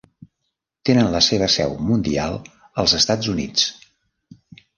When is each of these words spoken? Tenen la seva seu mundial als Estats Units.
Tenen 0.89 1.09
la 1.15 1.21
seva 1.25 1.49
seu 1.55 1.75
mundial 1.89 2.39
als 2.85 2.97
Estats 3.01 3.31
Units. 3.37 3.69